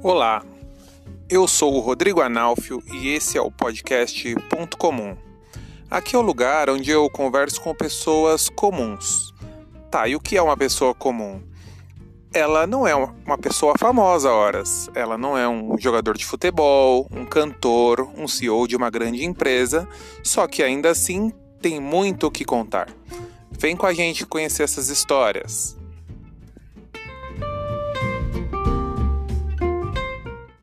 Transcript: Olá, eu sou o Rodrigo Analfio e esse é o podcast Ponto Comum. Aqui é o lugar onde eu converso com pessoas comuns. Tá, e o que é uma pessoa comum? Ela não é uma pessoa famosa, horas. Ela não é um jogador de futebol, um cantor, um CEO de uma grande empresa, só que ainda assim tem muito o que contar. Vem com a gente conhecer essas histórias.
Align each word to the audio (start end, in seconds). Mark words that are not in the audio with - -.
Olá, 0.00 0.44
eu 1.28 1.48
sou 1.48 1.74
o 1.74 1.80
Rodrigo 1.80 2.20
Analfio 2.20 2.80
e 2.92 3.08
esse 3.08 3.36
é 3.36 3.40
o 3.40 3.50
podcast 3.50 4.32
Ponto 4.48 4.76
Comum. 4.76 5.16
Aqui 5.90 6.14
é 6.14 6.18
o 6.18 6.22
lugar 6.22 6.70
onde 6.70 6.88
eu 6.88 7.10
converso 7.10 7.60
com 7.60 7.74
pessoas 7.74 8.48
comuns. 8.48 9.34
Tá, 9.90 10.06
e 10.06 10.14
o 10.14 10.20
que 10.20 10.36
é 10.36 10.42
uma 10.42 10.56
pessoa 10.56 10.94
comum? 10.94 11.42
Ela 12.32 12.64
não 12.64 12.86
é 12.86 12.94
uma 12.94 13.36
pessoa 13.36 13.74
famosa, 13.76 14.30
horas. 14.30 14.88
Ela 14.94 15.18
não 15.18 15.36
é 15.36 15.48
um 15.48 15.76
jogador 15.76 16.16
de 16.16 16.24
futebol, 16.24 17.08
um 17.10 17.24
cantor, 17.24 18.08
um 18.16 18.28
CEO 18.28 18.68
de 18.68 18.76
uma 18.76 18.90
grande 18.90 19.24
empresa, 19.24 19.88
só 20.22 20.46
que 20.46 20.62
ainda 20.62 20.90
assim 20.90 21.32
tem 21.60 21.80
muito 21.80 22.28
o 22.28 22.30
que 22.30 22.44
contar. 22.44 22.88
Vem 23.50 23.76
com 23.76 23.86
a 23.86 23.92
gente 23.92 24.24
conhecer 24.24 24.62
essas 24.62 24.90
histórias. 24.90 25.77